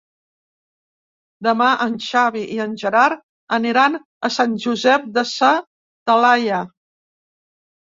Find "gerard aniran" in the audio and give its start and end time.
2.85-3.99